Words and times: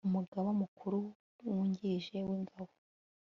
umugaba 0.07 0.49
mukuru 0.61 0.99
wungirije 1.47 2.15
w'ingabo 2.27 2.73